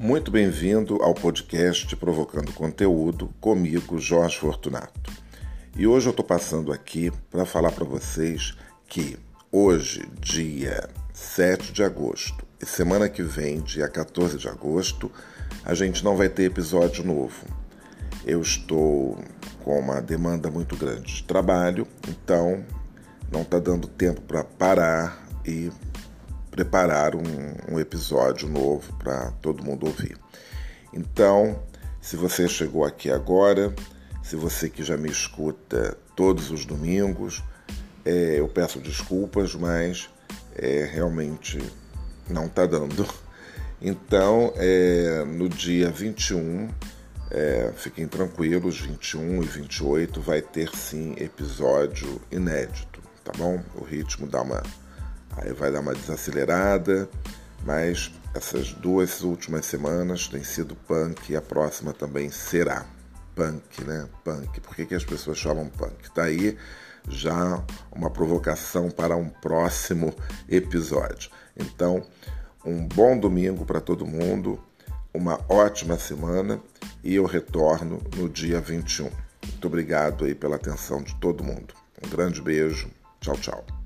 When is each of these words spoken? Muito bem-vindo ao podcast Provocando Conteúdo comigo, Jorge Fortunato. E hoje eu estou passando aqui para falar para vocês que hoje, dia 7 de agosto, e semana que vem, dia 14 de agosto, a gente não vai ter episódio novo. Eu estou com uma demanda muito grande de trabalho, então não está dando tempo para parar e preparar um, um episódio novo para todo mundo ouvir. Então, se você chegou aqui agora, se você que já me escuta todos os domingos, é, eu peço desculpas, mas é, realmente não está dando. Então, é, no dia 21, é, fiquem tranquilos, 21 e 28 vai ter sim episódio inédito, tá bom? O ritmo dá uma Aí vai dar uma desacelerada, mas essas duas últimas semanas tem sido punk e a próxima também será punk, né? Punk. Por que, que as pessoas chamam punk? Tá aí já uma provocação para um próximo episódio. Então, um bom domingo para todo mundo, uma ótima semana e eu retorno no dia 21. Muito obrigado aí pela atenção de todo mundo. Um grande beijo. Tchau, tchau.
Muito 0.00 0.30
bem-vindo 0.30 1.02
ao 1.02 1.12
podcast 1.12 1.96
Provocando 1.96 2.52
Conteúdo 2.52 3.34
comigo, 3.40 3.98
Jorge 3.98 4.38
Fortunato. 4.38 5.10
E 5.76 5.88
hoje 5.88 6.06
eu 6.06 6.12
estou 6.12 6.24
passando 6.24 6.72
aqui 6.72 7.10
para 7.28 7.44
falar 7.44 7.72
para 7.72 7.84
vocês 7.84 8.56
que 8.86 9.18
hoje, 9.50 10.08
dia 10.20 10.88
7 11.12 11.72
de 11.72 11.82
agosto, 11.82 12.46
e 12.62 12.64
semana 12.64 13.08
que 13.08 13.24
vem, 13.24 13.60
dia 13.60 13.88
14 13.88 14.38
de 14.38 14.48
agosto, 14.48 15.10
a 15.64 15.74
gente 15.74 16.04
não 16.04 16.16
vai 16.16 16.28
ter 16.28 16.44
episódio 16.44 17.04
novo. 17.04 17.44
Eu 18.24 18.40
estou 18.40 19.18
com 19.64 19.80
uma 19.80 20.00
demanda 20.00 20.48
muito 20.48 20.76
grande 20.76 21.12
de 21.12 21.24
trabalho, 21.24 21.88
então 22.06 22.64
não 23.32 23.42
está 23.42 23.58
dando 23.58 23.88
tempo 23.88 24.20
para 24.20 24.44
parar 24.44 25.26
e 25.44 25.72
preparar 26.58 27.14
um, 27.14 27.22
um 27.72 27.78
episódio 27.78 28.48
novo 28.48 28.92
para 28.94 29.30
todo 29.40 29.62
mundo 29.62 29.86
ouvir. 29.86 30.18
Então, 30.92 31.62
se 32.00 32.16
você 32.16 32.48
chegou 32.48 32.84
aqui 32.84 33.12
agora, 33.12 33.72
se 34.24 34.34
você 34.34 34.68
que 34.68 34.82
já 34.82 34.96
me 34.96 35.08
escuta 35.08 35.96
todos 36.16 36.50
os 36.50 36.64
domingos, 36.64 37.44
é, 38.04 38.40
eu 38.40 38.48
peço 38.48 38.80
desculpas, 38.80 39.54
mas 39.54 40.10
é, 40.56 40.84
realmente 40.92 41.62
não 42.28 42.46
está 42.46 42.66
dando. 42.66 43.06
Então, 43.80 44.52
é, 44.56 45.24
no 45.24 45.48
dia 45.48 45.88
21, 45.88 46.68
é, 47.30 47.72
fiquem 47.76 48.08
tranquilos, 48.08 48.80
21 48.80 49.44
e 49.44 49.46
28 49.46 50.20
vai 50.20 50.42
ter 50.42 50.74
sim 50.74 51.14
episódio 51.18 52.20
inédito, 52.32 53.00
tá 53.22 53.30
bom? 53.38 53.62
O 53.76 53.84
ritmo 53.84 54.26
dá 54.26 54.42
uma 54.42 54.60
Aí 55.36 55.52
vai 55.52 55.70
dar 55.70 55.80
uma 55.80 55.94
desacelerada, 55.94 57.08
mas 57.64 58.12
essas 58.34 58.72
duas 58.72 59.22
últimas 59.22 59.66
semanas 59.66 60.28
tem 60.28 60.42
sido 60.44 60.74
punk 60.74 61.32
e 61.32 61.36
a 61.36 61.42
próxima 61.42 61.92
também 61.92 62.30
será 62.30 62.86
punk, 63.34 63.84
né? 63.84 64.08
Punk. 64.24 64.60
Por 64.60 64.74
que, 64.74 64.86
que 64.86 64.94
as 64.94 65.04
pessoas 65.04 65.38
chamam 65.38 65.68
punk? 65.68 66.10
Tá 66.10 66.24
aí 66.24 66.56
já 67.08 67.64
uma 67.90 68.10
provocação 68.10 68.90
para 68.90 69.16
um 69.16 69.28
próximo 69.28 70.14
episódio. 70.48 71.30
Então, 71.56 72.04
um 72.64 72.86
bom 72.86 73.18
domingo 73.18 73.64
para 73.64 73.80
todo 73.80 74.06
mundo, 74.06 74.60
uma 75.14 75.40
ótima 75.48 75.98
semana 75.98 76.60
e 77.02 77.14
eu 77.14 77.24
retorno 77.24 78.02
no 78.16 78.28
dia 78.28 78.60
21. 78.60 79.10
Muito 79.46 79.66
obrigado 79.66 80.24
aí 80.24 80.34
pela 80.34 80.56
atenção 80.56 81.02
de 81.02 81.14
todo 81.16 81.44
mundo. 81.44 81.74
Um 82.04 82.08
grande 82.08 82.42
beijo. 82.42 82.90
Tchau, 83.20 83.36
tchau. 83.36 83.77